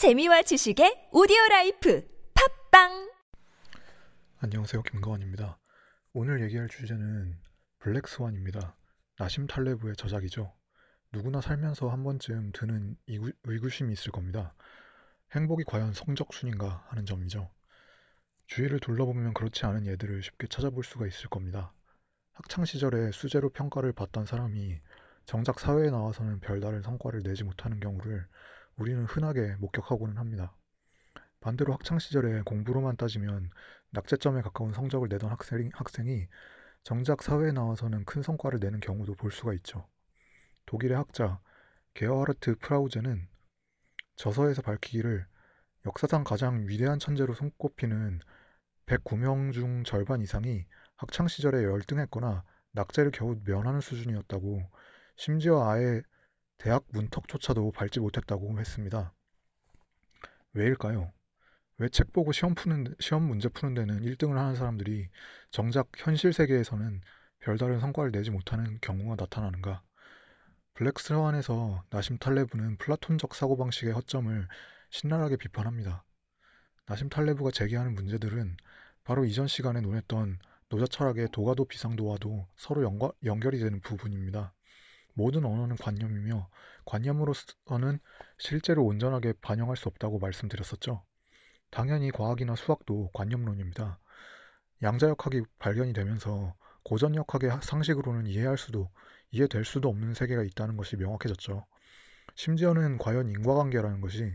재미와 0.00 0.40
지식의 0.40 1.10
오디오 1.12 1.36
라이프 1.50 2.02
팟빵 2.70 3.12
안녕하세요. 4.38 4.82
김가원입니다. 4.84 5.58
오늘 6.14 6.40
얘기할 6.40 6.68
주제는 6.68 7.38
블랙 7.80 8.08
스완입니다. 8.08 8.78
나심 9.18 9.46
탈레브의 9.46 9.96
저작이죠. 9.96 10.54
누구나 11.12 11.42
살면서 11.42 11.90
한 11.90 12.02
번쯤 12.02 12.52
드는 12.54 12.96
이구, 13.04 13.30
의구심이 13.44 13.92
있을 13.92 14.10
겁니다. 14.10 14.54
행복이 15.32 15.64
과연 15.64 15.92
성적순인가 15.92 16.86
하는 16.88 17.04
점이죠. 17.04 17.50
주위를 18.46 18.80
둘러보면 18.80 19.34
그렇지 19.34 19.66
않은 19.66 19.84
예들을 19.84 20.22
쉽게 20.22 20.46
찾아볼 20.46 20.82
수가 20.82 21.06
있을 21.08 21.28
겁니다. 21.28 21.74
학창 22.32 22.64
시절에 22.64 23.12
수재로 23.12 23.50
평가를 23.50 23.92
받던 23.92 24.24
사람이 24.24 24.80
정작 25.26 25.60
사회에 25.60 25.90
나와서는 25.90 26.40
별다른 26.40 26.80
성과를 26.80 27.22
내지 27.22 27.44
못하는 27.44 27.80
경우를 27.80 28.26
우리는 28.80 29.04
흔하게 29.04 29.56
목격하고는 29.56 30.16
합니다. 30.16 30.56
반대로 31.40 31.74
학창 31.74 31.98
시절에 31.98 32.40
공부로만 32.46 32.96
따지면 32.96 33.50
낙제점에 33.90 34.40
가까운 34.40 34.72
성적을 34.72 35.08
내던 35.10 35.30
학생, 35.30 35.68
학생이 35.74 36.26
정작 36.82 37.22
사회에 37.22 37.52
나와서는 37.52 38.06
큰 38.06 38.22
성과를 38.22 38.58
내는 38.58 38.80
경우도 38.80 39.16
볼 39.16 39.32
수가 39.32 39.52
있죠. 39.52 39.86
독일의 40.64 40.96
학자 40.96 41.40
게어하르트 41.92 42.56
프라우제는 42.56 43.28
저서에서 44.16 44.62
밝히기를 44.62 45.26
역사상 45.84 46.24
가장 46.24 46.66
위대한 46.66 46.98
천재로 46.98 47.34
손꼽히는 47.34 48.20
109명 48.86 49.52
중 49.52 49.84
절반 49.84 50.22
이상이 50.22 50.64
학창 50.96 51.28
시절에 51.28 51.64
열등했거나 51.64 52.44
낙제를 52.72 53.10
겨우 53.10 53.38
면하는 53.44 53.82
수준이었다고 53.82 54.62
심지어 55.16 55.68
아예 55.68 56.00
대학 56.60 56.84
문턱조차도 56.92 57.72
밟지 57.72 58.00
못했다고 58.00 58.60
했습니다. 58.60 59.14
왜일까요? 60.52 61.10
왜 61.78 61.88
책 61.88 62.12
보고 62.12 62.32
시험 62.32 62.54
푸는 62.54 62.94
시험 63.00 63.22
문제 63.22 63.48
푸는 63.48 63.72
데는 63.72 64.02
1등을 64.02 64.34
하는 64.34 64.54
사람들이 64.54 65.08
정작 65.50 65.88
현실 65.96 66.34
세계에서는 66.34 67.00
별다른 67.38 67.80
성과를 67.80 68.12
내지 68.12 68.30
못하는 68.30 68.78
경우가 68.82 69.16
나타나는가? 69.16 69.82
블랙스완에서 70.74 71.82
나심 71.88 72.18
탈레브는 72.18 72.76
플라톤적 72.76 73.34
사고방식의 73.34 73.94
허점을 73.94 74.46
신랄하게 74.90 75.36
비판합니다. 75.36 76.04
나심 76.84 77.08
탈레브가 77.08 77.52
제기하는 77.52 77.94
문제들은 77.94 78.58
바로 79.02 79.24
이전 79.24 79.46
시간에 79.46 79.80
논했던 79.80 80.38
노자 80.68 80.86
철학의 80.86 81.28
도가도 81.32 81.64
비상도와도 81.64 82.46
서로 82.56 82.82
연결이 83.24 83.58
되는 83.60 83.80
부분입니다. 83.80 84.52
모든 85.14 85.44
언어는 85.44 85.76
관념이며 85.76 86.48
관념으로서는 86.84 87.98
실제로 88.38 88.84
온전하게 88.84 89.34
반영할 89.40 89.76
수 89.76 89.88
없다고 89.88 90.18
말씀드렸었죠. 90.18 91.04
당연히 91.70 92.10
과학이나 92.10 92.56
수학도 92.56 93.10
관념론입니다. 93.12 93.98
양자역학이 94.82 95.42
발견이 95.58 95.92
되면서 95.92 96.54
고전역학의 96.84 97.60
상식으로는 97.62 98.26
이해할 98.26 98.56
수도 98.56 98.90
이해될 99.30 99.64
수도 99.64 99.88
없는 99.88 100.14
세계가 100.14 100.42
있다는 100.42 100.76
것이 100.76 100.96
명확해졌죠. 100.96 101.66
심지어는 102.34 102.98
과연 102.98 103.28
인과관계라는 103.28 104.00
것이 104.00 104.34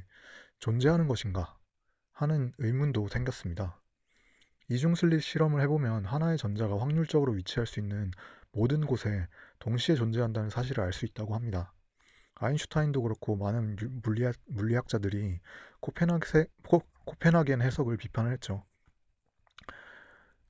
존재하는 0.59 1.07
것인가 1.07 1.57
하는 2.13 2.53
의문도 2.59 3.07
생겼습니다. 3.09 3.81
이중슬립 4.69 5.21
실험을 5.21 5.61
해보면 5.61 6.05
하나의 6.05 6.37
전자가 6.37 6.79
확률적으로 6.79 7.33
위치할 7.33 7.67
수 7.67 7.79
있는 7.79 8.11
모든 8.51 8.85
곳에 8.85 9.27
동시에 9.59 9.95
존재한다는 9.95 10.49
사실을 10.49 10.83
알 10.83 10.93
수 10.93 11.05
있다고 11.05 11.35
합니다. 11.35 11.73
아인슈타인도 12.35 13.01
그렇고 13.01 13.35
많은 13.35 13.77
물리학, 14.03 14.35
물리학자들이 14.45 15.39
코펜하겐 17.05 17.61
해석을 17.61 17.97
비판을 17.97 18.31
했죠. 18.33 18.65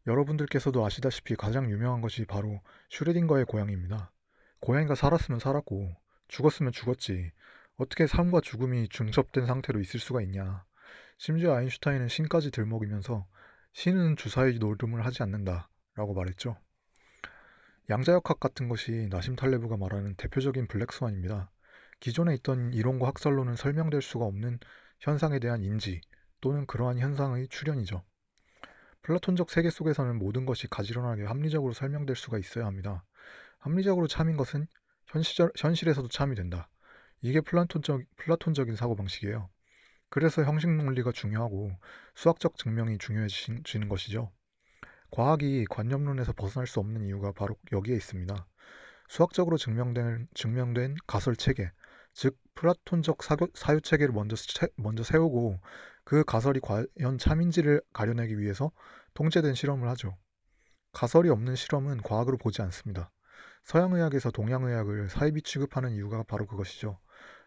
여러분들께서도 0.07 0.85
아시다시피 0.85 1.35
가장 1.35 1.69
유명한 1.69 2.01
것이 2.01 2.25
바로 2.25 2.61
슈레딩거의 2.89 3.45
고양이입니다. 3.45 4.11
고양이가 4.59 4.95
살았으면 4.95 5.39
살았고 5.39 5.95
죽었으면 6.27 6.71
죽었지 6.71 7.31
어떻게 7.77 8.07
삶과 8.07 8.41
죽음이 8.41 8.87
중첩된 8.89 9.45
상태로 9.45 9.79
있을 9.79 9.99
수가 9.99 10.21
있냐. 10.21 10.63
심지어 11.17 11.55
아인슈타인은 11.55 12.07
신까지 12.07 12.51
들먹이면서 12.51 13.27
신은 13.73 14.15
주사위 14.15 14.57
노름을 14.59 15.05
하지 15.05 15.23
않는다 15.23 15.69
라고 15.95 16.13
말했죠. 16.13 16.57
양자역학 17.89 18.39
같은 18.39 18.67
것이 18.67 19.07
나심 19.11 19.35
탈레브가 19.35 19.77
말하는 19.77 20.15
대표적인 20.15 20.67
블랙스완입니다. 20.67 21.51
기존에 21.99 22.33
있던 22.35 22.73
이론과 22.73 23.07
학설로는 23.07 23.55
설명될 23.55 24.01
수가 24.01 24.25
없는 24.25 24.59
현상에 24.99 25.39
대한 25.39 25.63
인지 25.63 26.01
또는 26.41 26.65
그러한 26.65 26.97
현상의 26.97 27.47
출현이죠. 27.47 28.03
플라톤적 29.03 29.51
세계 29.51 29.69
속에서는 29.69 30.17
모든 30.17 30.47
것이 30.47 30.67
가지런하게 30.67 31.25
합리적으로 31.25 31.73
설명될 31.73 32.15
수가 32.15 32.39
있어야 32.39 32.65
합니다. 32.65 33.05
합리적으로 33.59 34.07
참인 34.07 34.35
것은 34.35 34.67
현실, 35.05 35.51
현실에서도 35.55 36.07
참이 36.07 36.35
된다. 36.35 36.69
이게 37.21 37.39
플라톤적, 37.39 38.01
플라톤적인 38.17 38.75
사고방식이에요. 38.75 39.47
그래서 40.09 40.43
형식 40.43 40.71
논리가 40.71 41.11
중요하고 41.11 41.71
수학적 42.15 42.57
증명이 42.57 42.97
중요해지는 42.97 43.89
것이죠. 43.89 44.31
과학이 45.11 45.65
관념론에서 45.69 46.33
벗어날 46.33 46.67
수 46.67 46.79
없는 46.79 47.05
이유가 47.05 47.31
바로 47.31 47.55
여기에 47.71 47.95
있습니다. 47.95 48.47
수학적으로 49.07 49.57
증명된, 49.57 50.27
증명된 50.33 50.95
가설 51.07 51.35
체계, 51.35 51.71
즉 52.13 52.37
플라톤적 52.55 53.23
사교, 53.23 53.47
사유 53.53 53.81
체계를 53.81 54.13
먼저, 54.13 54.35
먼저 54.77 55.03
세우고 55.03 55.59
그 56.03 56.23
가설이 56.23 56.59
과연 56.61 57.17
참인지를 57.17 57.81
가려내기 57.93 58.39
위해서 58.39 58.71
통제된 59.13 59.53
실험을 59.53 59.87
하죠. 59.89 60.17
가설이 60.93 61.29
없는 61.29 61.55
실험은 61.55 62.01
과학으로 62.01 62.37
보지 62.37 62.61
않습니다. 62.61 63.11
서양의학에서 63.63 64.31
동양의학을 64.31 65.09
사이비 65.09 65.41
취급하는 65.41 65.91
이유가 65.91 66.23
바로 66.23 66.45
그것이죠. 66.45 66.99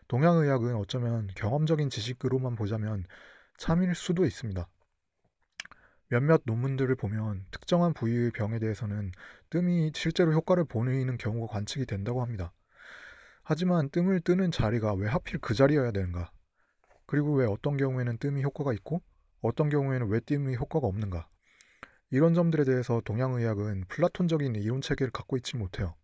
동양의학은 0.08 0.74
어쩌면 0.74 1.28
경험적인 1.36 1.90
지식으로만 1.90 2.56
보자면 2.56 3.04
참일 3.56 3.94
수도 3.94 4.24
있습니다. 4.24 4.68
몇몇 6.08 6.42
논문들을 6.44 6.94
보면 6.96 7.44
특정한 7.50 7.92
부위의 7.92 8.30
병에 8.30 8.58
대해서는 8.58 9.12
뜸이 9.50 9.92
실제로 9.94 10.32
효과를 10.32 10.64
보이는 10.64 11.16
경우가 11.18 11.52
관측이 11.52 11.86
된다고 11.86 12.22
합니다. 12.22 12.52
하지만 13.42 13.90
뜸을 13.90 14.20
뜨는 14.20 14.50
자리가 14.50 14.94
왜 14.94 15.08
하필 15.08 15.38
그 15.38 15.54
자리여야 15.54 15.92
되는가? 15.92 16.30
그리고 17.06 17.34
왜 17.34 17.46
어떤 17.46 17.76
경우에는 17.76 18.18
뜸이 18.18 18.42
효과가 18.42 18.72
있고 18.74 19.02
어떤 19.40 19.68
경우에는 19.68 20.08
왜 20.08 20.20
뜸이 20.20 20.56
효과가 20.56 20.86
없는가? 20.86 21.28
이런 22.10 22.32
점들에 22.34 22.64
대해서 22.64 23.02
동양의학은 23.04 23.84
플라톤적인 23.88 24.56
이론 24.56 24.80
체계를 24.80 25.10
갖고 25.10 25.36
있지 25.36 25.56
못해요. 25.56 25.94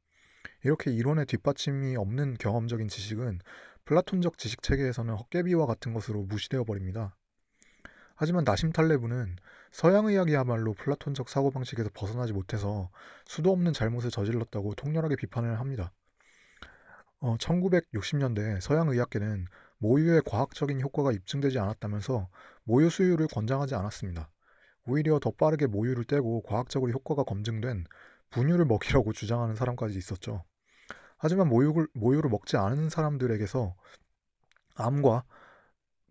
이렇게 0.65 0.91
이론의 0.91 1.27
뒷받침이 1.27 1.97
없는 1.97 2.35
경험적인 2.35 2.89
지식은 2.89 3.41
플라톤적 3.87 4.39
지식 4.39 4.63
체계에서는 4.63 5.15
헛개비와 5.15 5.67
같은 5.67 5.93
것으로 5.95 6.23
무시되어 6.25 6.65
버립니다. 6.65 7.17
하지만 8.17 8.45
나심 8.45 8.73
탈레브는 8.73 9.37
서양의학이야말로 9.75 10.73
플라톤적 10.75 11.29
사고방식에서 11.29 11.91
벗어나지 11.93 12.33
못해서 12.33 12.91
수도 13.25 13.51
없는 13.51 13.73
잘못을 13.73 14.11
저질렀다고 14.11 14.77
통렬하게 14.77 15.17
비판을 15.17 15.59
합니다. 15.59 15.91
어, 17.19 17.37
1960년대 17.39 18.61
서양의학계는 18.61 19.47
모유의 19.79 20.23
과학적인 20.27 20.81
효과가 20.81 21.11
입증되지 21.11 21.59
않았다면서 21.59 22.29
모유 22.63 22.89
수유를 22.89 23.27
권장하지 23.27 23.75
않았습니다. 23.75 24.31
오히려 24.87 25.19
더 25.19 25.33
빠르게 25.33 25.67
모유를 25.67 26.05
떼고 26.05 26.43
과학적으로 26.43 26.93
효과가 26.93 27.25
검증된 27.25 27.85
분유를 28.31 28.67
먹이라고 28.67 29.13
주장하는 29.13 29.57
사람까지 29.57 29.99
있었죠. 29.99 30.45
하지만 31.19 31.49
모유를, 31.49 31.89
모유를 31.95 32.31
먹지 32.31 32.57
않은 32.57 32.91
사람들에게서 32.91 33.75
암과 34.77 35.25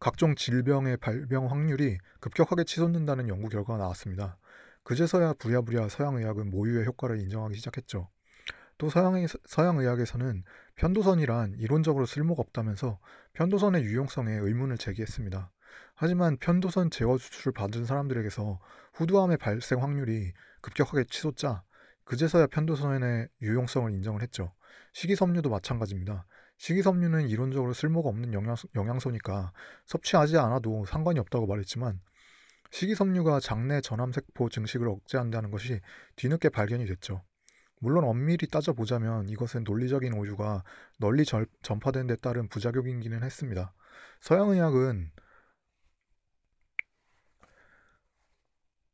각종 0.03 0.35
질병의 0.35 0.97
발병 0.97 1.49
확률이 1.49 1.97
급격하게 2.19 2.65
치솟는다는 2.65 3.29
연구 3.29 3.47
결과가 3.47 3.77
나왔습니다. 3.77 4.37
그제서야 4.83 5.31
부랴부랴 5.35 5.87
서양의학은 5.87 6.49
모유의 6.49 6.85
효과를 6.87 7.21
인정하기 7.21 7.55
시작했죠. 7.55 8.09
또 8.77 8.89
서양의, 8.89 9.29
서양의학에서는 9.45 10.43
편도선이란 10.75 11.53
이론적으로 11.57 12.05
쓸모가 12.05 12.41
없다면서 12.41 12.99
편도선의 13.31 13.83
유용성에 13.85 14.29
의문을 14.29 14.77
제기했습니다. 14.77 15.49
하지만 15.95 16.35
편도선 16.35 16.91
제거 16.91 17.17
수술을 17.17 17.53
받은 17.53 17.85
사람들에게서 17.85 18.59
후두암의 18.95 19.37
발생 19.37 19.81
확률이 19.81 20.33
급격하게 20.59 21.05
치솟자 21.05 21.63
그제서야 22.03 22.47
편도선의 22.47 23.29
유용성을 23.41 23.89
인정을 23.93 24.21
했죠. 24.21 24.51
식이섬유도 24.91 25.49
마찬가지입니다. 25.49 26.25
식이섬유는 26.57 27.27
이론적으로 27.29 27.73
쓸모가 27.73 28.09
없는 28.09 28.33
영양소, 28.33 28.67
영양소니까 28.75 29.51
섭취하지 29.85 30.37
않아도 30.37 30.85
상관이 30.85 31.19
없다고 31.19 31.47
말했지만 31.47 31.99
식이섬유가 32.71 33.39
장내 33.39 33.81
전암세포 33.81 34.49
증식을 34.49 34.87
억제한다는 34.87 35.51
것이 35.51 35.79
뒤늦게 36.15 36.49
발견이 36.49 36.85
됐죠. 36.85 37.23
물론 37.79 38.05
엄밀히 38.05 38.47
따져보자면 38.47 39.27
이것은 39.29 39.63
논리적인 39.65 40.13
오류가 40.13 40.63
널리 40.99 41.25
절, 41.25 41.45
전파된 41.61 42.07
데 42.07 42.15
따른 42.15 42.47
부작용이기는 42.47 43.21
했습니다. 43.21 43.73
서양의학은 44.21 45.11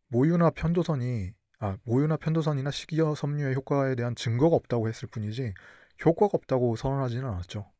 모유나 0.07 0.49
편도선이 0.49 1.31
아, 1.59 1.77
모유나 1.83 2.17
편도선이나 2.17 2.71
식이섬유의 2.71 3.53
효과에 3.53 3.95
대한 3.95 4.15
증거가 4.15 4.55
없다고 4.55 4.87
했을 4.87 5.07
뿐이지 5.07 5.53
효과가 6.05 6.31
없다고 6.33 6.75
선언하지는 6.75 7.27
않았죠. 7.27 7.71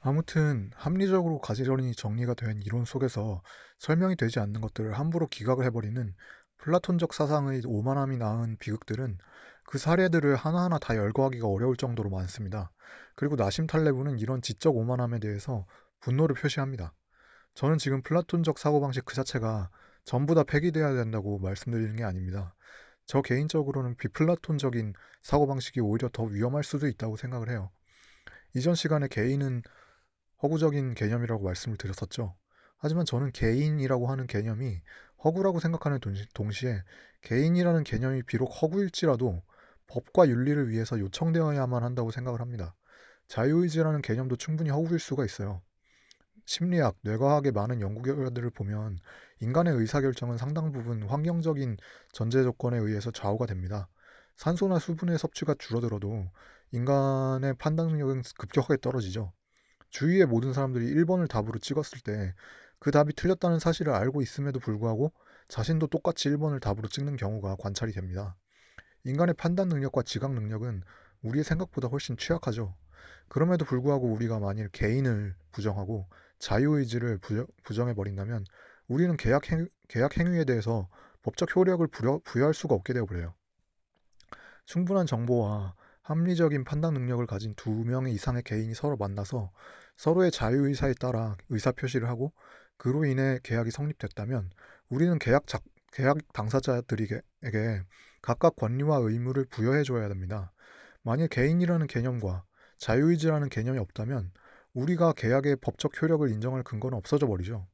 아무튼 0.00 0.70
합리적으로 0.74 1.40
가지런히 1.40 1.94
정리가 1.94 2.34
된 2.34 2.62
이론 2.62 2.84
속에서 2.84 3.42
설명이 3.78 4.16
되지 4.16 4.38
않는 4.40 4.60
것들을 4.60 4.92
함부로 4.92 5.26
기각을 5.26 5.64
해버리는 5.64 6.14
플라톤적 6.58 7.12
사상의 7.12 7.62
오만함이 7.66 8.16
낳은 8.16 8.56
비극들은 8.58 9.18
그 9.64 9.78
사례들을 9.78 10.36
하나하나 10.36 10.78
다 10.78 10.96
열거하기가 10.96 11.48
어려울 11.48 11.76
정도로 11.76 12.08
많습니다. 12.10 12.70
그리고 13.16 13.36
나심 13.36 13.66
탈레브는 13.66 14.18
이런 14.18 14.42
지적 14.42 14.76
오만함에 14.76 15.18
대해서 15.18 15.66
분노를 16.00 16.36
표시합니다. 16.36 16.94
저는 17.54 17.78
지금 17.78 18.02
플라톤적 18.02 18.58
사고방식 18.58 19.04
그 19.04 19.14
자체가 19.14 19.70
전부 20.04 20.34
다 20.34 20.44
폐기돼야 20.44 20.94
된다고 20.94 21.38
말씀드리는 21.38 21.96
게 21.96 22.04
아닙니다. 22.04 22.54
저 23.06 23.22
개인적으로는 23.22 23.96
비플라톤적인 23.96 24.94
사고방식이 25.22 25.80
오히려 25.80 26.08
더 26.12 26.24
위험할 26.24 26.64
수도 26.64 26.86
있다고 26.88 27.16
생각을 27.16 27.50
해요. 27.50 27.70
이전 28.54 28.74
시간에 28.74 29.06
개인은 29.08 29.62
허구적인 30.42 30.94
개념이라고 30.94 31.44
말씀을 31.44 31.76
드렸었죠. 31.76 32.36
하지만 32.78 33.04
저는 33.04 33.32
개인이라고 33.32 34.08
하는 34.08 34.26
개념이 34.26 34.80
허구라고 35.24 35.60
생각하는 35.60 35.98
동시에 36.34 36.82
개인이라는 37.22 37.84
개념이 37.84 38.22
비록 38.22 38.46
허구일지라도 38.46 39.42
법과 39.86 40.28
윤리를 40.28 40.68
위해서 40.68 40.98
요청되어야만 40.98 41.82
한다고 41.82 42.10
생각을 42.10 42.40
합니다. 42.40 42.74
자유의지라는 43.28 44.02
개념도 44.02 44.36
충분히 44.36 44.70
허구일 44.70 45.00
수가 45.00 45.24
있어요. 45.24 45.62
심리학, 46.46 46.96
뇌과학의 47.02 47.52
많은 47.52 47.80
연구 47.80 48.02
결과들을 48.02 48.50
보면 48.50 48.98
인간의 49.40 49.74
의사결정은 49.74 50.38
상당 50.38 50.72
부분 50.72 51.02
환경적인 51.02 51.76
전제 52.12 52.42
조건에 52.42 52.78
의해서 52.78 53.10
좌우가 53.10 53.46
됩니다. 53.46 53.88
산소나 54.36 54.78
수분의 54.78 55.18
섭취가 55.18 55.56
줄어들어도 55.58 56.30
인간의 56.72 57.54
판단 57.58 57.88
능력은 57.88 58.22
급격하게 58.38 58.80
떨어지죠. 58.80 59.32
주위의 59.90 60.26
모든 60.26 60.52
사람들이 60.52 60.86
1번을 60.94 61.28
답으로 61.28 61.58
찍었을 61.58 62.00
때 62.00 62.34
그 62.78 62.90
답이 62.90 63.14
틀렸다는 63.14 63.58
사실을 63.58 63.92
알고 63.92 64.22
있음에도 64.22 64.60
불구하고 64.60 65.12
자신도 65.48 65.88
똑같이 65.88 66.28
1번을 66.28 66.60
답으로 66.60 66.88
찍는 66.88 67.16
경우가 67.16 67.56
관찰이 67.56 67.92
됩니다. 67.92 68.36
인간의 69.04 69.34
판단 69.34 69.68
능력과 69.68 70.02
지각 70.02 70.32
능력은 70.34 70.82
우리의 71.22 71.44
생각보다 71.44 71.88
훨씬 71.88 72.16
취약하죠. 72.16 72.74
그럼에도 73.28 73.64
불구하고 73.64 74.12
우리가 74.12 74.38
만일 74.40 74.68
개인을 74.68 75.34
부정하고 75.52 76.06
자유의지를 76.38 77.18
부정, 77.62 77.88
해버린다면 77.88 78.44
우리는 78.88 79.16
계약, 79.16 79.50
행, 79.50 79.68
계약 79.88 80.18
행위에 80.18 80.44
대해서 80.44 80.88
법적 81.22 81.54
효력을 81.56 81.86
부여, 81.88 82.20
부여할 82.24 82.54
수가 82.54 82.74
없게 82.74 82.92
되어버려요. 82.92 83.34
충분한 84.64 85.06
정보와 85.06 85.74
합리적인 86.02 86.64
판단 86.64 86.94
능력을 86.94 87.26
가진 87.26 87.54
두 87.56 87.70
명의 87.70 88.12
이상의 88.12 88.42
개인이 88.44 88.72
서로 88.74 88.96
만나서 88.96 89.50
서로의 89.96 90.30
자유의사에 90.30 90.94
따라 91.00 91.36
의사표시를 91.48 92.08
하고 92.08 92.32
그로 92.76 93.04
인해 93.04 93.40
계약이 93.42 93.70
성립됐다면 93.70 94.50
우리는 94.88 95.18
계약, 95.18 95.46
작, 95.46 95.64
계약 95.92 96.18
당사자들에게 96.32 97.20
각각 98.22 98.54
권리와 98.56 98.98
의무를 98.98 99.46
부여해 99.46 99.82
줘야 99.82 100.08
됩니다. 100.08 100.52
만일 101.02 101.28
개인이라는 101.28 101.86
개념과 101.86 102.44
자유의지라는 102.78 103.48
개념이 103.48 103.78
없다면 103.78 104.32
우리가 104.76 105.14
계약의 105.14 105.56
법적 105.62 106.02
효력을 106.02 106.30
인정할 106.30 106.62
근거는 106.62 106.98
없어져 106.98 107.26
버리죠. 107.26 107.66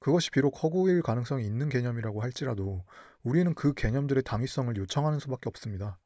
그것이 0.00 0.32
비록 0.32 0.60
허구일 0.64 1.00
가능성이 1.00 1.46
있는 1.46 1.68
개념이라고 1.68 2.20
할지라도 2.22 2.84
우리는 3.22 3.54
그 3.54 3.72
개념들의 3.72 4.24
당위성을 4.24 4.76
요청하는 4.76 5.20
수밖에 5.20 5.48
없습니다. 5.48 5.96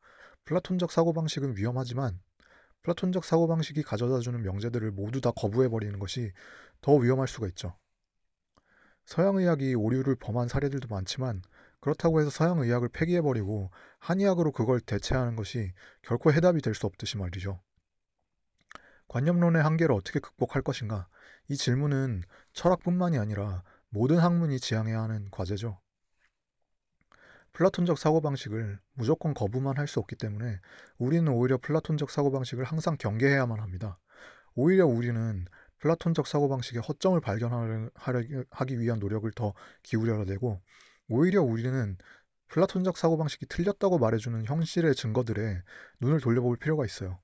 플라톤적 0.44 0.92
사고방식은 0.92 1.56
위험하지만 1.56 2.20
플라톤적 2.82 3.24
사고방식이 3.24 3.82
가져다주는 3.84 4.42
명제들을 4.42 4.90
모두 4.90 5.22
다 5.22 5.30
거부해버리는 5.30 5.98
것이 5.98 6.32
더 6.82 6.94
위험할 6.94 7.26
수가 7.26 7.46
있죠. 7.48 7.74
서양의학이 9.06 9.74
오류를 9.74 10.16
범한 10.16 10.48
사례들도 10.48 10.88
많지만 10.88 11.40
그렇다고 11.80 12.20
해서 12.20 12.28
서양의학을 12.28 12.90
폐기해버리고 12.90 13.70
한의학으로 13.98 14.52
그걸 14.52 14.78
대체하는 14.80 15.36
것이 15.36 15.72
결코 16.02 16.34
해답이 16.34 16.60
될 16.60 16.74
수 16.74 16.86
없듯이 16.86 17.16
말이죠. 17.16 17.62
관념론의 19.12 19.62
한계를 19.62 19.94
어떻게 19.94 20.20
극복할 20.20 20.62
것인가? 20.62 21.06
이 21.48 21.56
질문은 21.56 22.22
철학뿐만이 22.54 23.18
아니라 23.18 23.62
모든 23.90 24.16
학문이 24.16 24.58
지향해야 24.58 25.02
하는 25.02 25.28
과제죠. 25.30 25.78
플라톤적 27.52 27.98
사고방식을 27.98 28.80
무조건 28.94 29.34
거부만 29.34 29.76
할 29.76 29.86
수 29.86 30.00
없기 30.00 30.16
때문에 30.16 30.58
우리는 30.96 31.30
오히려 31.30 31.58
플라톤적 31.58 32.10
사고방식을 32.10 32.64
항상 32.64 32.96
경계해야만 32.96 33.60
합니다. 33.60 33.98
오히려 34.54 34.86
우리는 34.86 35.44
플라톤적 35.80 36.26
사고방식의 36.26 36.80
허점을 36.80 37.20
발견하기 37.20 38.80
위한 38.80 38.98
노력을 38.98 39.30
더 39.32 39.52
기울여야 39.82 40.24
되고 40.24 40.62
오히려 41.10 41.42
우리는 41.42 41.98
플라톤적 42.48 42.96
사고방식이 42.96 43.44
틀렸다고 43.44 43.98
말해주는 43.98 44.46
현실의 44.46 44.94
증거들에 44.94 45.62
눈을 46.00 46.20
돌려볼 46.20 46.56
필요가 46.56 46.86
있어요. 46.86 47.20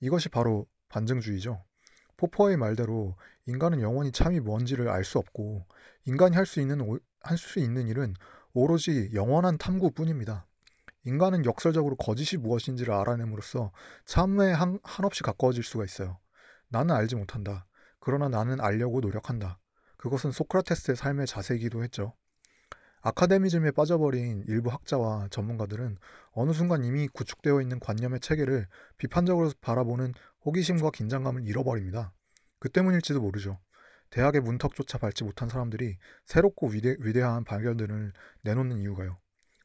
이것이 0.00 0.28
바로 0.28 0.66
반증주의죠. 0.90 1.64
포퍼의 2.18 2.58
말대로 2.58 3.16
인간은 3.46 3.80
영원히 3.80 4.12
참이 4.12 4.40
뭔지를 4.40 4.88
알 4.88 5.04
수 5.04 5.18
없고 5.18 5.66
인간이 6.04 6.36
할 6.36 6.44
수 6.44 6.60
있는 6.60 6.80
할 7.22 7.36
수 7.38 7.58
있는 7.58 7.88
일은 7.88 8.14
오로지 8.52 9.10
영원한 9.14 9.56
탐구뿐입니다. 9.58 10.46
인간은 11.04 11.46
역설적으로 11.46 11.96
거짓이 11.96 12.38
무엇인지를 12.38 12.92
알아냄으로써 12.92 13.72
참에 14.04 14.52
한, 14.52 14.78
한없이 14.82 15.22
가까워질 15.22 15.64
수가 15.64 15.84
있어요. 15.84 16.18
나는 16.68 16.94
알지 16.94 17.16
못한다. 17.16 17.66
그러나 18.00 18.28
나는 18.28 18.60
알려고 18.60 19.00
노력한다. 19.00 19.58
그것은 19.96 20.30
소크라테스의 20.30 20.96
삶의 20.96 21.26
자세이기도 21.26 21.82
했죠. 21.82 22.14
아카데미즘에 23.02 23.70
빠져버린 23.70 24.44
일부 24.46 24.70
학자와 24.70 25.28
전문가들은 25.30 25.96
어느 26.32 26.52
순간 26.52 26.84
이미 26.84 27.08
구축되어 27.08 27.62
있는 27.62 27.80
관념의 27.80 28.20
체계를 28.20 28.66
비판적으로 28.98 29.50
바라보는 29.62 30.12
호기심과 30.44 30.90
긴장감을 30.90 31.46
잃어버립니다. 31.46 32.12
그 32.58 32.68
때문일지도 32.68 33.20
모르죠. 33.20 33.58
대학의 34.10 34.40
문턱조차 34.40 34.98
밟지 34.98 35.24
못한 35.24 35.48
사람들이 35.48 35.96
새롭고 36.24 36.68
위대, 36.68 36.96
위대 37.00 37.20
한 37.20 37.44
발견들을 37.44 38.12
내놓는 38.42 38.78
이유가요. 38.78 39.18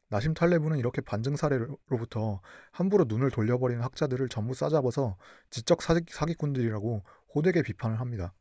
나심 0.08 0.34
탈레브는 0.34 0.78
이렇게 0.78 1.00
반증 1.00 1.34
사례로부터 1.34 2.40
함부로 2.70 3.04
눈을 3.08 3.30
돌려버리는 3.30 3.82
학자들을 3.82 4.28
전부 4.28 4.54
싸잡아서 4.54 5.16
지적 5.50 5.82
사기, 5.82 6.34
꾼들이라고 6.34 7.02
호되게 7.34 7.62
비판을 7.62 7.98
합니다. 7.98 8.32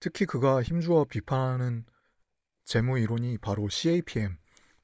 특히 0.00 0.24
그가 0.24 0.62
힘주어 0.62 1.04
비판하는 1.04 1.84
재무 2.64 2.98
이론이 2.98 3.38
바로 3.38 3.68
CAPM, 3.68 4.38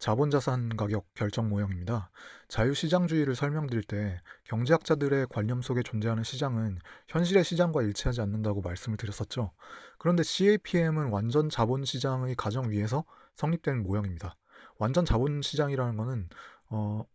자본자산 0.04 0.76
가격 0.76 1.06
결정 1.14 1.49
모형입니다. 1.49 2.11
자유시장주의를 2.49 3.34
설명드릴 3.34 3.82
때 3.84 4.20
경제학자들의 4.44 5.28
관념 5.30 5.62
속에 5.62 5.82
존재하는 5.82 6.23
시장은 6.23 6.78
현실의 7.08 7.42
시장과 7.42 7.80
일치하지 7.80 8.20
않는다고 8.20 8.61
말씀을 8.61 8.99
드렸었죠. 8.99 9.52
그런데 9.96 10.23
CAPM은 10.23 11.08
완전 11.08 11.49
자본시장의 11.49 12.34
가정 12.34 12.68
위에서 12.68 13.06
성립된 13.37 13.82
모형입니다. 13.82 14.37
완전 14.76 15.06
자본시장이라는 15.06 15.96
것은 15.96 16.28
어, 16.68 17.06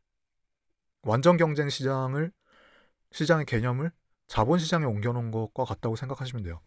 완전 1.04 1.38
경쟁 1.38 1.70
시장을 1.70 2.32
시장의 3.12 3.46
개념을 3.46 3.92
자본 4.26 4.58
시장에 4.58 4.86
옮겨놓은 4.86 5.30
것과 5.30 5.64
같다고 5.64 5.96
생각하시면 5.96 6.42
돼요. 6.42 6.60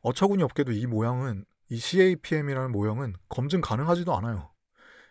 어처구니 0.00 0.42
없게도 0.42 0.72
이 0.72 0.86
모양은 0.86 1.44
이 1.68 1.76
CAPM이라는 1.76 2.72
모형은 2.72 3.16
검증 3.28 3.60
가능하지도 3.60 4.16
않아요. 4.16 4.50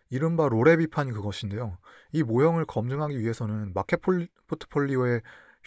이른바 0.10 0.50
롤의 0.50 0.78
비판이 0.78 1.12
그것인데요. 1.12 1.78
이 2.12 2.24
모형을 2.24 2.66
검증하기 2.66 3.20
위해서는 3.20 3.74
마켓 3.74 4.02
포트폴리오의 4.02 5.22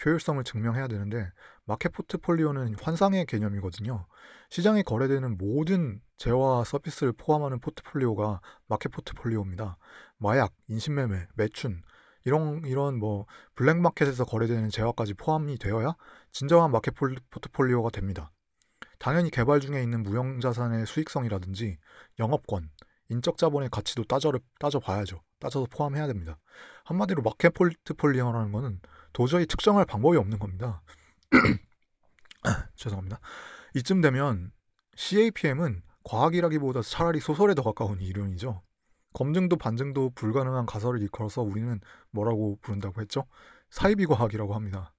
효율성을 0.05 0.43
증명해야 0.43 0.87
되는데 0.87 1.31
마켓 1.65 1.93
포트폴리오는 1.93 2.75
환상의 2.81 3.25
개념이거든요. 3.25 4.05
시장에 4.49 4.81
거래되는 4.81 5.37
모든 5.37 6.01
재화 6.17 6.63
서비스를 6.65 7.13
포함하는 7.13 7.59
포트폴리오가 7.59 8.41
마켓 8.67 8.89
포트폴리오입니다. 8.89 9.77
마약, 10.17 10.53
인신매매, 10.67 11.27
매춘 11.35 11.81
이런 12.25 12.63
이런 12.65 12.99
뭐 12.99 13.25
블랙마켓에서 13.55 14.25
거래되는 14.25 14.69
재화까지 14.69 15.13
포함이 15.13 15.57
되어야 15.57 15.95
진정한 16.31 16.71
마켓 16.71 16.95
포트폴리오가 16.95 17.89
됩니다. 17.91 18.31
당연히 18.99 19.29
개발 19.29 19.59
중에 19.59 19.81
있는 19.83 20.03
무형 20.03 20.39
자산의 20.39 20.85
수익성이라든지 20.85 21.77
영업권, 22.19 22.69
인적 23.09 23.37
자본의 23.37 23.69
가치도 23.69 24.05
따져, 24.05 24.31
따져봐야죠. 24.59 25.21
따져서 25.39 25.67
포함해야 25.69 26.07
됩니다. 26.07 26.39
한마디로 26.85 27.21
마켓 27.21 27.53
포트폴리오라는 27.53 28.51
것은 28.51 28.79
도저히 29.11 29.45
특정할 29.45 29.85
방법이 29.85 30.17
없는 30.17 30.39
겁니다. 30.39 30.81
죄송합니다. 32.75 33.19
이쯤 33.75 34.01
되면 34.01 34.51
CAPM은 34.95 35.83
과학이라기보다 36.03 36.81
차라리 36.81 37.19
소설에 37.19 37.53
더 37.53 37.61
가까운 37.61 38.01
이론이죠. 38.01 38.61
검증도 39.13 39.57
반증도 39.57 40.11
불가능한 40.15 40.65
가설을 40.65 41.01
일컬어서 41.01 41.41
우리는 41.41 41.79
뭐라고 42.11 42.57
부른다고 42.61 43.01
했죠? 43.01 43.25
사이비 43.69 44.05
과학이라고 44.05 44.53
합니다. 44.55 44.93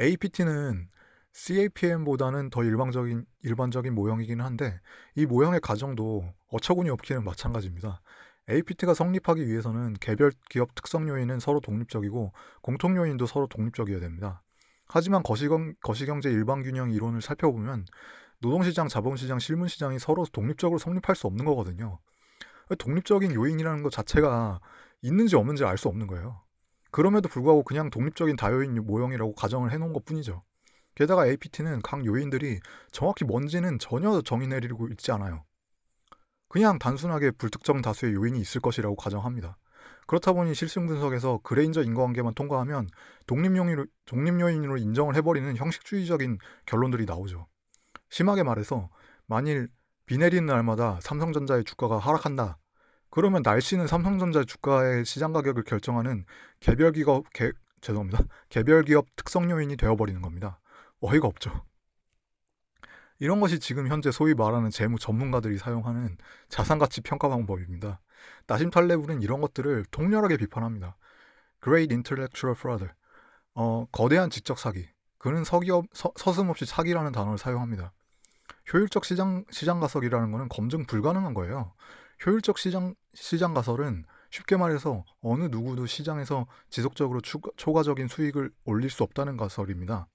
APT는 0.00 0.88
CAPM보다는 1.34 2.48
더 2.50 2.62
일반적인 2.62 3.26
일반적인 3.42 3.92
모형이기는 3.92 4.42
한데 4.42 4.80
이 5.16 5.26
모형의 5.26 5.60
가정도 5.60 6.24
어처구니 6.52 6.90
없기는 6.90 7.24
마찬가지입니다. 7.24 8.00
APT가 8.48 8.94
성립하기 8.94 9.44
위해서는 9.46 9.94
개별 9.94 10.32
기업 10.48 10.74
특성 10.76 11.08
요인은 11.08 11.40
서로 11.40 11.60
독립적이고 11.60 12.32
공통 12.62 12.96
요인도 12.96 13.26
서로 13.26 13.48
독립적이어야 13.48 14.00
됩니다. 14.00 14.42
하지만 14.86 15.24
거시경, 15.24 15.74
거시경제 15.82 16.30
일반균형 16.30 16.92
이론을 16.92 17.20
살펴보면 17.20 17.84
노동시장, 18.38 18.86
자본시장, 18.86 19.40
실문시장이 19.40 19.98
서로 19.98 20.24
독립적으로 20.30 20.78
성립할 20.78 21.16
수 21.16 21.26
없는 21.26 21.44
거거든요. 21.44 21.98
독립적인 22.78 23.34
요인이라는 23.34 23.82
것 23.82 23.90
자체가 23.90 24.60
있는지 25.02 25.34
없는지 25.34 25.64
알 25.64 25.78
수 25.78 25.88
없는 25.88 26.06
거예요. 26.06 26.42
그럼에도 26.92 27.28
불구하고 27.28 27.64
그냥 27.64 27.90
독립적인 27.90 28.36
다요인 28.36 28.74
모형이라고 28.86 29.34
가정을 29.34 29.72
해놓은 29.72 29.92
것 29.92 30.04
뿐이죠. 30.04 30.44
게다가 30.94 31.26
APT는 31.26 31.82
각 31.82 32.04
요인들이 32.04 32.60
정확히 32.92 33.24
뭔지는 33.24 33.78
전혀 33.78 34.20
정의 34.22 34.48
내리고 34.48 34.88
있지 34.88 35.12
않아요. 35.12 35.44
그냥 36.48 36.78
단순하게 36.78 37.32
불특정 37.32 37.82
다수의 37.82 38.14
요인이 38.14 38.38
있을 38.40 38.60
것이라고 38.60 38.94
가정합니다. 38.94 39.56
그렇다 40.06 40.32
보니 40.32 40.54
실승 40.54 40.86
분석에서 40.86 41.40
그레인저 41.42 41.82
인과관계만 41.82 42.34
통과하면 42.34 42.88
독립요인으로, 43.26 43.86
독립요인으로 44.04 44.76
인정을 44.76 45.16
해버리는 45.16 45.56
형식주의적인 45.56 46.38
결론들이 46.66 47.06
나오죠. 47.06 47.46
심하게 48.10 48.42
말해서 48.42 48.90
만일 49.26 49.68
비 50.06 50.18
내리는 50.18 50.44
날마다 50.46 51.00
삼성전자의 51.00 51.64
주가가 51.64 51.98
하락한다. 51.98 52.58
그러면 53.10 53.42
날씨는 53.42 53.86
삼성전자 53.86 54.44
주가의 54.44 55.04
시장 55.04 55.32
가격을 55.32 55.64
결정하는 55.64 56.24
개별 56.60 56.92
기업 56.92 57.32
개, 57.32 57.52
죄송합니다. 57.80 58.24
개별 58.48 58.82
기업 58.82 59.06
특성 59.16 59.50
요인이 59.50 59.76
되어버리는 59.76 60.20
겁니다. 60.20 60.60
어이가 61.04 61.28
없죠. 61.28 61.64
이런 63.18 63.40
것이 63.40 63.60
지금 63.60 63.88
현재 63.88 64.10
소위 64.10 64.34
말하는 64.34 64.70
재무 64.70 64.98
전문가들이 64.98 65.58
사용하는 65.58 66.16
자산 66.48 66.78
가치 66.78 67.00
평가 67.00 67.28
방법입니다. 67.28 68.00
나심 68.46 68.70
탈레브는 68.70 69.22
이런 69.22 69.40
것들을 69.40 69.84
통렬하게 69.90 70.36
비판합니다. 70.36 70.96
Great 71.62 71.92
Intellectual 71.92 72.56
Fraud, 72.58 72.86
어, 73.54 73.86
거대한 73.92 74.30
지적 74.30 74.58
사기. 74.58 74.88
그는 75.18 75.44
서기업, 75.44 75.86
서, 75.92 76.12
서슴없이 76.16 76.66
사기라는 76.66 77.12
단어를 77.12 77.38
사용합니다. 77.38 77.92
효율적 78.72 79.04
시장 79.04 79.44
시장 79.50 79.80
가설이라는 79.80 80.32
것은 80.32 80.48
검증 80.48 80.84
불가능한 80.86 81.34
거예요. 81.34 81.72
효율적 82.24 82.58
시장 82.58 82.94
시장 83.14 83.54
가설은 83.54 84.04
쉽게 84.30 84.56
말해서 84.56 85.04
어느 85.20 85.44
누구도 85.44 85.86
시장에서 85.86 86.46
지속적으로 86.68 87.20
추가, 87.20 87.50
초과적인 87.56 88.08
수익을 88.08 88.50
올릴 88.64 88.90
수 88.90 89.02
없다는 89.02 89.36
가설입니다. 89.36 90.08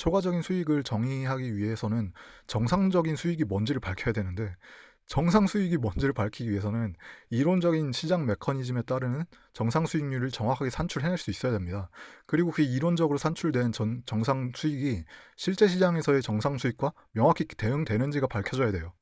초과적인 0.00 0.40
수익을 0.40 0.82
정의하기 0.82 1.58
위해서는 1.58 2.14
정상적인 2.46 3.16
수익이 3.16 3.44
뭔지를 3.44 3.82
밝혀야 3.82 4.14
되는데 4.14 4.56
정상 5.04 5.46
수익이 5.46 5.76
뭔지를 5.76 6.14
밝히기 6.14 6.50
위해서는 6.50 6.94
이론적인 7.28 7.92
시장 7.92 8.24
메커니즘에 8.24 8.80
따르는 8.82 9.24
정상 9.52 9.84
수익률을 9.84 10.30
정확하게 10.30 10.70
산출해낼 10.70 11.18
수 11.18 11.30
있어야 11.30 11.52
됩니다. 11.52 11.90
그리고 12.24 12.50
그 12.50 12.62
이론적으로 12.62 13.18
산출된 13.18 13.72
전, 13.72 14.02
정상 14.06 14.52
수익이 14.54 15.04
실제 15.36 15.68
시장에서의 15.68 16.22
정상 16.22 16.56
수익과 16.56 16.94
명확히 17.12 17.44
대응되는지가 17.44 18.26
밝혀져야 18.28 18.72
돼요. 18.72 18.94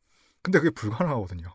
근데 0.43 0.59
그게 0.59 0.71
불가능하거든요. 0.71 1.47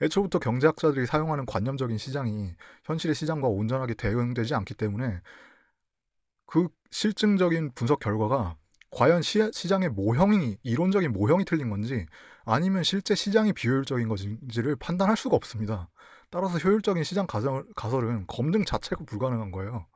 애초부터 0.00 0.38
경제학자들이 0.38 1.04
사용하는 1.04 1.44
관념적인 1.44 1.98
시장이 1.98 2.54
현실의 2.84 3.14
시장과 3.14 3.48
온전하게 3.48 3.92
대응되지 3.92 4.54
않기 4.54 4.72
때문에 4.72 5.20
그 6.46 6.68
실증적인 6.90 7.72
분석 7.74 8.00
결과가 8.00 8.56
과연 8.90 9.22
시, 9.22 9.50
장의 9.68 9.90
모형이 9.90 10.58
이론적인 10.62 11.12
모형이 11.12 11.44
틀린 11.44 11.70
건지 11.70 12.06
아니면 12.44 12.82
실제 12.82 13.14
시장이 13.14 13.52
비효율적인 13.52 14.08
것인지를 14.08 14.76
판단할 14.76 15.16
수가 15.16 15.36
없습니다. 15.36 15.88
따라서 16.30 16.58
효율적인 16.58 17.02
시장 17.04 17.26
가설, 17.26 17.64
가설은 17.76 18.26
검증 18.26 18.64
자체가 18.64 19.04
불가능한 19.04 19.50
거예요. 19.50 19.86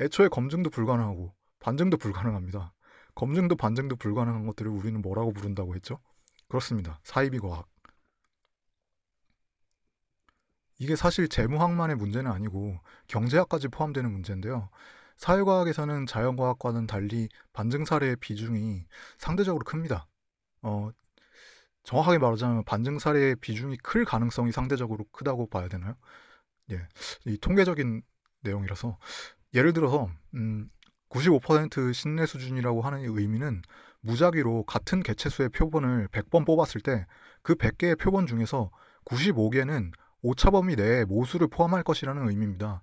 애초에 0.00 0.28
검증도 0.28 0.70
불가능하고 0.70 1.32
반증도 1.60 1.96
불가능합니다. 1.96 2.74
검증도 3.14 3.56
반증도 3.56 3.96
불가능한 3.96 4.46
것들을 4.46 4.70
우리는 4.70 5.00
뭐라고 5.00 5.32
부른다고 5.32 5.74
했죠? 5.74 6.00
그렇습니다. 6.48 7.00
사이비 7.04 7.38
과학. 7.38 7.66
이게 10.78 10.96
사실 10.96 11.28
재무학만의 11.28 11.96
문제는 11.96 12.30
아니고 12.30 12.78
경제학까지 13.06 13.68
포함되는 13.68 14.10
문제인데요. 14.10 14.68
사회과학에서는 15.16 16.06
자연과학과는 16.06 16.86
달리 16.86 17.28
반증 17.52 17.84
사례의 17.84 18.16
비중이 18.16 18.86
상대적으로 19.18 19.64
큽니다. 19.64 20.06
어, 20.62 20.90
정확하게 21.84 22.18
말하자면 22.18 22.64
반증 22.64 22.98
사례의 22.98 23.36
비중이 23.36 23.76
클 23.78 24.04
가능성이 24.04 24.52
상대적으로 24.52 25.04
크다고 25.12 25.48
봐야 25.48 25.68
되나요? 25.68 25.94
예, 26.70 26.88
이 27.26 27.38
통계적인 27.38 28.02
내용이라서 28.40 28.98
예를 29.54 29.72
들어서 29.72 30.08
음, 30.34 30.70
95% 31.10 31.92
신뢰 31.92 32.26
수준이라고 32.26 32.82
하는 32.82 33.00
의미는 33.04 33.62
무작위로 34.00 34.64
같은 34.64 35.02
개체수의 35.02 35.50
표본을 35.50 36.08
100번 36.08 36.44
뽑았을 36.44 36.80
때 36.80 37.06
그 37.44 37.54
100개의 37.54 37.96
표본 37.98 38.26
중에서 38.26 38.70
95개는 39.04 39.92
오차 40.22 40.50
범위 40.50 40.74
내에 40.76 41.04
모수를 41.04 41.46
포함할 41.46 41.82
것이라는 41.84 42.26
의미입니다. 42.26 42.82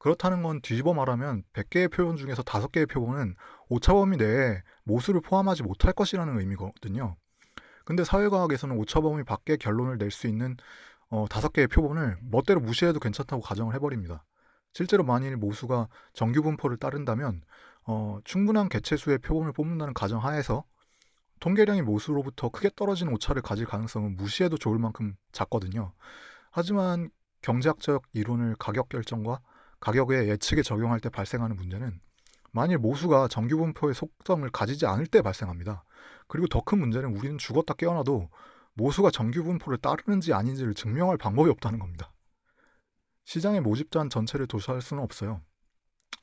그렇다는 0.00 0.42
건 0.42 0.62
뒤집어 0.62 0.94
말하면 0.94 1.44
100개의 1.52 1.92
표본 1.92 2.16
중에서 2.16 2.42
5개의 2.42 2.88
표본은 2.88 3.36
오차 3.68 3.92
범위 3.92 4.16
내에 4.16 4.62
모수를 4.82 5.20
포함하지 5.20 5.62
못할 5.62 5.92
것이라는 5.92 6.40
의미거든요. 6.40 7.16
근데 7.84 8.02
사회과학에서는 8.02 8.76
오차 8.78 9.02
범위 9.02 9.24
밖의 9.24 9.58
결론을 9.58 9.98
낼 9.98 10.10
수 10.10 10.26
있는 10.26 10.56
어, 11.10 11.26
5개의 11.26 11.70
표본을 11.70 12.16
멋대로 12.22 12.60
무시해도 12.60 12.98
괜찮다고 12.98 13.42
가정을 13.42 13.74
해버립니다. 13.74 14.24
실제로 14.72 15.04
만일 15.04 15.36
모수가 15.36 15.88
정규 16.14 16.42
분포를 16.42 16.78
따른다면 16.78 17.42
어, 17.84 18.20
충분한 18.24 18.70
개체수의 18.70 19.18
표본을 19.18 19.52
뽑는다는 19.52 19.92
가정 19.92 20.24
하에서 20.24 20.64
통계량이 21.40 21.82
모수로부터 21.82 22.48
크게 22.48 22.70
떨어지는 22.74 23.12
오차를 23.12 23.42
가질 23.42 23.66
가능성은 23.66 24.16
무시해도 24.16 24.56
좋을 24.56 24.78
만큼 24.78 25.14
작거든요. 25.32 25.92
하지만 26.50 27.10
경제학적 27.42 28.04
이론을 28.14 28.56
가격 28.58 28.88
결정과 28.88 29.40
가격의 29.80 30.28
예측에 30.28 30.62
적용할 30.62 31.00
때 31.00 31.08
발생하는 31.08 31.56
문제는 31.56 32.00
만일 32.52 32.78
모수가 32.78 33.28
정규 33.28 33.56
분포의 33.58 33.94
속성을 33.94 34.48
가지지 34.50 34.86
않을 34.86 35.06
때 35.06 35.22
발생합니다. 35.22 35.84
그리고 36.26 36.46
더 36.46 36.60
큰 36.60 36.78
문제는 36.78 37.16
우리는 37.16 37.38
죽었다 37.38 37.74
깨어나도 37.74 38.30
모수가 38.74 39.10
정규 39.10 39.42
분포를 39.44 39.78
따르는지 39.78 40.32
아닌지를 40.32 40.74
증명할 40.74 41.16
방법이 41.16 41.50
없다는 41.50 41.78
겁니다. 41.78 42.12
시장의 43.24 43.60
모집자한 43.60 44.10
전체를 44.10 44.46
도시할 44.46 44.80
수는 44.82 45.02
없어요. 45.02 45.40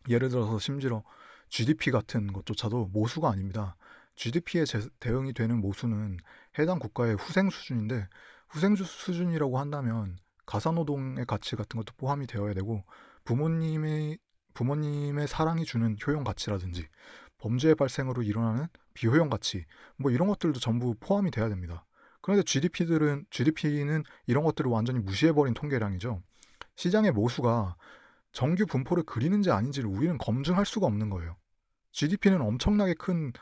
예를 0.09 0.29
들어서 0.29 0.59
심지어 0.59 1.03
GDP 1.49 1.91
같은 1.91 2.31
것조차도 2.33 2.87
모수가 2.87 3.29
아닙니다. 3.29 3.75
GDP에 4.15 4.63
대응이 4.99 5.33
되는 5.33 5.61
모수는 5.61 6.17
해당 6.59 6.79
국가의 6.79 7.15
후생 7.15 7.49
수준인데 7.49 8.07
후생 8.49 8.75
수준이라고 8.75 9.59
한다면 9.59 10.17
가사노동의 10.45 11.25
가치 11.25 11.55
같은 11.55 11.77
것도 11.77 11.93
포함이 11.97 12.27
되어야 12.27 12.53
되고 12.53 12.83
부모님의 13.27 14.17
부모님의 14.53 15.27
사랑이 15.27 15.65
주는 15.65 15.98
효용 16.07 16.24
가치라든지 16.24 16.88
범죄 17.38 17.75
발생으로 17.75 18.24
일어나는 18.24 18.67
비효용 18.93 19.29
가치 19.29 19.65
뭐 19.98 20.12
이런 20.12 20.29
것들도 20.29 20.62
전부 20.62 20.96
포함이 20.96 21.29
돼야 21.31 21.50
됩니다. 21.50 21.86
그런데 22.22 22.41
GDP들은 22.43 23.25
GDP는 23.29 24.03
이런 24.27 24.46
것들을 24.46 24.72
완전히 24.72 25.00
무시해버린 25.00 25.53
통계량이죠. 25.53 26.24
시장의 26.77 27.12
모수가 27.12 27.75
정규 28.31 28.65
분포를 28.65 29.03
그리는지 29.03 29.51
아닌지를 29.51 29.89
우리는 29.89 30.17
검증할 30.17 30.65
수가 30.65 30.88
없는 30.88 31.10
거예요. 31.10 31.36
GDP는 31.91 32.41
엄청나게 32.41 32.93
큰 32.93 33.34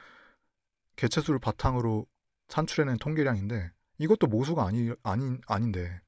개체수를 0.96 1.40
바탕으로 1.40 2.08
산출해낸 2.48 2.98
통계량인데 2.98 3.70
이것도 4.00 4.28
모수가 4.28 4.66
아니, 4.66 4.92
아닌, 5.04 5.40
아닌데 5.46 6.02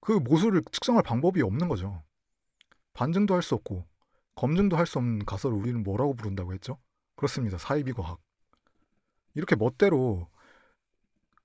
그 0.00 0.12
모수를 0.12 0.62
측정할 0.70 1.02
방법이 1.02 1.42
없는 1.42 1.68
거죠. 1.68 2.04
반증도 2.94 3.34
할 3.34 3.42
수 3.42 3.54
없고 3.54 3.86
검증도 4.36 4.76
할 4.76 4.86
수 4.86 4.98
없는 4.98 5.24
가설을 5.26 5.56
우리는 5.56 5.82
뭐라고 5.82 6.14
부른다고 6.14 6.52
했죠? 6.54 6.78
그렇습니다. 7.16 7.58
사이비 7.58 7.92
과학. 7.92 8.18
이렇게 9.34 9.56
멋대로 9.56 10.28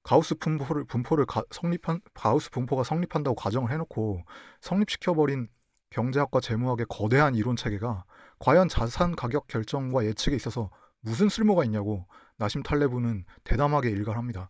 가우스 0.04 0.36
분포를 0.36 0.86
분포를 0.86 1.26
가, 1.26 1.44
성립한 1.52 2.02
가우스 2.14 2.50
분포가 2.50 2.84
성립한다고 2.84 3.36
가정을 3.36 3.72
해놓고 3.72 4.24
성립시켜 4.62 5.14
버린 5.14 5.48
경제학과 5.90 6.40
재무학의 6.40 6.86
거대한 6.90 7.36
이론 7.36 7.56
체계가 7.56 8.06
과연 8.40 8.70
자산 8.70 9.16
가격 9.16 9.48
결정과 9.48 10.06
예측에 10.06 10.36
있어서 10.36 10.70
무슨 11.02 11.30
쓸모가 11.30 11.64
있냐고 11.66 12.06
나심 12.38 12.64
탈레브는 12.64 13.26
대담하게 13.44 13.90
일갈합니다. 13.90 14.50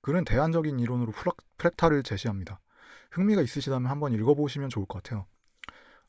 그는 0.00 0.24
대안적인 0.24 0.78
이론으로 0.78 1.12
프랙탈을 1.58 2.02
제시합니다. 2.02 2.60
흥미가 3.10 3.42
있으시다면 3.42 3.90
한번 3.90 4.12
읽어보시면 4.12 4.68
좋을 4.70 4.86
것 4.86 5.02
같아요. 5.02 5.26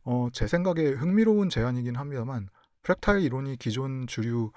어, 0.04 0.30
제 0.32 0.48
생각에 0.48 0.90
흥미로운 0.90 1.50
제안이긴 1.50 1.96
합니다만 1.96 2.50
프랙탈 2.84 3.22
이론이 3.22 3.58
기존 3.58 4.08
주류 4.08 4.52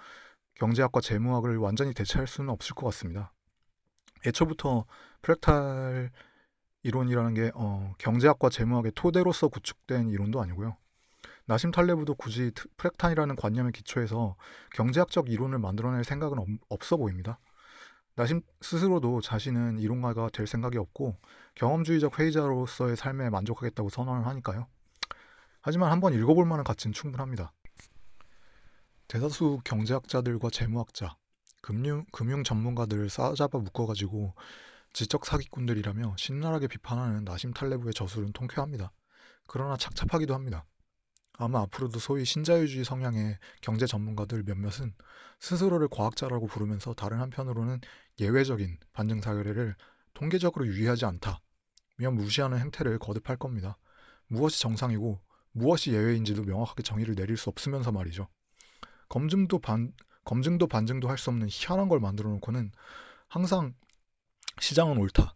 경제학과 0.54 1.00
재무학을 1.00 1.56
완전히 1.56 1.94
대체할 1.94 2.26
수는 2.26 2.50
없을 2.50 2.74
것 2.74 2.86
같습니다. 2.86 3.32
애초부터 4.26 4.86
프랙탈 5.22 6.10
이론이라는 6.84 7.34
게 7.34 7.50
어, 7.54 7.94
경제학과 7.98 8.48
재무학의 8.48 8.92
토대로서 8.94 9.48
구축된 9.48 10.08
이론도 10.10 10.40
아니고요. 10.40 10.76
나심 11.44 11.70
탈레브도 11.70 12.14
굳이 12.14 12.52
프랙탄이라는 12.76 13.36
관념에 13.36 13.72
기초해서 13.72 14.36
경제학적 14.74 15.28
이론을 15.28 15.58
만들어낼 15.58 16.04
생각은 16.04 16.38
없, 16.38 16.46
없어 16.68 16.96
보입니다. 16.96 17.38
나심 18.14 18.42
스스로도 18.60 19.20
자신은 19.20 19.78
이론가가 19.78 20.30
될 20.32 20.46
생각이 20.46 20.78
없고 20.78 21.16
경험주의적 21.54 22.18
회의자로서의 22.18 22.96
삶에 22.96 23.30
만족하겠다고 23.30 23.88
선언을 23.88 24.26
하니까요. 24.26 24.66
하지만 25.62 25.92
한번 25.92 26.12
읽어볼 26.12 26.44
만한 26.44 26.64
가치는 26.64 26.92
충분합니다. 26.92 27.52
대다수 29.06 29.60
경제학자들과 29.64 30.50
재무학자, 30.50 31.16
금융, 31.60 32.04
금융 32.10 32.42
전문가들을 32.42 33.08
싸잡아 33.08 33.58
묶어가지고 33.58 34.34
지적 34.92 35.24
사기꾼들이라며 35.24 36.16
신랄하게 36.18 36.66
비판하는 36.66 37.24
나심 37.24 37.52
탈레브의 37.52 37.94
저술은 37.94 38.32
통쾌합니다. 38.32 38.92
그러나 39.46 39.76
착잡하기도 39.76 40.34
합니다. 40.34 40.64
아마 41.38 41.60
앞으로도 41.62 41.98
소위 41.98 42.24
신자유주의 42.24 42.84
성향의 42.84 43.38
경제 43.60 43.86
전문가들 43.86 44.42
몇몇은 44.42 44.94
스스로를 45.38 45.88
과학자라고 45.88 46.46
부르면서 46.46 46.92
다른 46.94 47.20
한편으로는 47.20 47.80
예외적인 48.20 48.78
반증 48.92 49.20
사례를 49.20 49.76
통계적으로 50.14 50.66
유의하지 50.66 51.04
않다며 51.04 51.40
무시하는 52.12 52.58
행태를 52.58 52.98
거듭할 52.98 53.36
겁니다. 53.36 53.78
무엇이 54.26 54.60
정상이고 54.60 55.20
무엇이 55.52 55.92
예외인지도 55.92 56.44
명확하게 56.44 56.82
정의를 56.82 57.14
내릴 57.14 57.36
수 57.36 57.50
없으면서 57.50 57.92
말이죠. 57.92 58.28
검증도 59.08 59.58
반 59.58 59.92
검증도 60.24 60.66
반증도 60.68 61.08
할 61.08 61.18
수 61.18 61.30
없는 61.30 61.48
희한한 61.50 61.88
걸 61.88 62.00
만들어 62.00 62.30
놓고는 62.30 62.72
항상 63.28 63.74
시장은 64.60 64.98
옳다. 64.98 65.34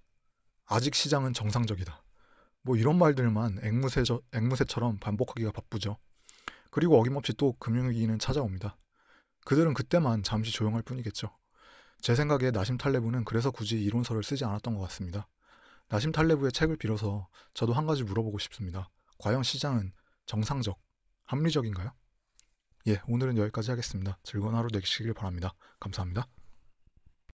아직 0.66 0.94
시장은 0.94 1.32
정상적이다. 1.32 2.02
뭐 2.62 2.76
이런 2.76 2.98
말들만 2.98 3.60
앵무새 3.62 4.02
앵무새처럼 4.32 4.98
반복하기가 4.98 5.52
바쁘죠. 5.52 5.98
그리고 6.70 6.98
어김없이 7.00 7.32
또 7.34 7.52
금융위기는 7.58 8.18
찾아옵니다. 8.18 8.76
그들은 9.44 9.74
그때만 9.74 10.22
잠시 10.22 10.52
조용할 10.52 10.82
뿐이겠죠. 10.82 11.30
제 12.00 12.14
생각에 12.14 12.50
나심 12.50 12.76
탈레브는 12.76 13.24
그래서 13.24 13.50
굳이 13.50 13.80
이론서를 13.80 14.22
쓰지 14.22 14.44
않았던 14.44 14.74
것 14.74 14.80
같습니다. 14.82 15.28
나심 15.88 16.12
탈레브의 16.12 16.52
책을 16.52 16.76
빌어서 16.76 17.28
저도 17.54 17.72
한 17.72 17.86
가지 17.86 18.02
물어보고 18.02 18.38
싶습니다. 18.38 18.90
과연 19.18 19.42
시장은 19.42 19.92
정상적, 20.26 20.78
합리적인가요? 21.24 21.92
예, 22.88 23.00
오늘은 23.08 23.36
여기까지 23.38 23.70
하겠습니다. 23.70 24.18
즐거운 24.22 24.54
하루 24.54 24.68
되시길 24.68 25.14
바랍니다. 25.14 25.54
감사합니다. 25.80 26.28